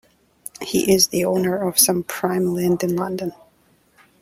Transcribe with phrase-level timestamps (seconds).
[0.63, 3.33] He is the owner of some prime land in London.